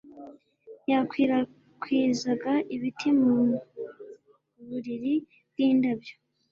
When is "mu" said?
3.19-3.33